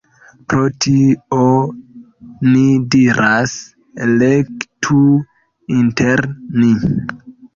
[0.51, 1.41] Pro tio,
[2.53, 2.63] ni
[2.95, 3.53] diras:
[4.07, 5.03] elektu
[5.81, 6.25] inter
[6.63, 6.73] ni.